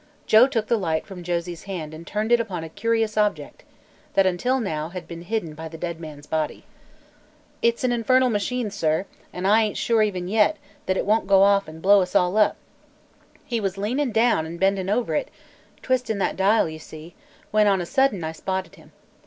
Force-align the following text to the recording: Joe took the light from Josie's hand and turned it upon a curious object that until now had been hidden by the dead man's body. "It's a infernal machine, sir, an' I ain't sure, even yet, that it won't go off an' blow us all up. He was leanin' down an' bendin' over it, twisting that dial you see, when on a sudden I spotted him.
Joe 0.25 0.47
took 0.47 0.65
the 0.65 0.77
light 0.79 1.05
from 1.05 1.21
Josie's 1.21 1.65
hand 1.65 1.93
and 1.93 2.07
turned 2.07 2.31
it 2.31 2.39
upon 2.39 2.63
a 2.63 2.69
curious 2.69 3.17
object 3.17 3.61
that 4.15 4.25
until 4.25 4.59
now 4.59 4.89
had 4.89 5.07
been 5.07 5.21
hidden 5.21 5.53
by 5.53 5.67
the 5.67 5.77
dead 5.77 5.99
man's 5.99 6.25
body. 6.25 6.63
"It's 7.61 7.83
a 7.83 7.91
infernal 7.93 8.31
machine, 8.31 8.71
sir, 8.71 9.05
an' 9.31 9.45
I 9.45 9.61
ain't 9.61 9.77
sure, 9.77 10.01
even 10.01 10.27
yet, 10.27 10.57
that 10.87 10.97
it 10.97 11.05
won't 11.05 11.27
go 11.27 11.43
off 11.43 11.69
an' 11.69 11.81
blow 11.81 12.01
us 12.01 12.15
all 12.15 12.35
up. 12.37 12.55
He 13.45 13.59
was 13.61 13.77
leanin' 13.77 14.11
down 14.11 14.47
an' 14.47 14.57
bendin' 14.57 14.89
over 14.89 15.13
it, 15.13 15.29
twisting 15.83 16.17
that 16.17 16.35
dial 16.35 16.67
you 16.67 16.79
see, 16.79 17.13
when 17.51 17.67
on 17.67 17.79
a 17.79 17.85
sudden 17.85 18.23
I 18.23 18.31
spotted 18.31 18.77
him. 18.77 18.93